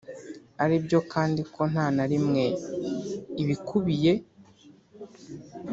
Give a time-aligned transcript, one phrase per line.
[0.63, 2.43] Ari byo kandi ko nta na rimwe
[3.41, 4.13] ibikubiye